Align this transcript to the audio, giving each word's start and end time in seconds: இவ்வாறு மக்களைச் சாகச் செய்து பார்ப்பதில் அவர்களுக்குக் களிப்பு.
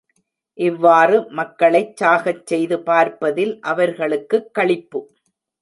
இவ்வாறு 0.57 1.17
மக்களைச் 1.31 1.93
சாகச் 2.01 2.43
செய்து 2.45 2.79
பார்ப்பதில் 2.81 3.53
அவர்களுக்குக் 3.65 4.49
களிப்பு. 4.53 5.01